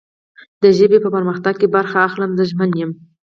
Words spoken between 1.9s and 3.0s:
اخلم. زه ژمن یم